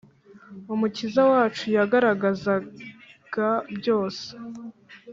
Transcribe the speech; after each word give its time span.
Umukiza 0.73 1.21
wacu 1.31 1.65
yagaragazaga 1.77 3.47
byose 3.77 4.27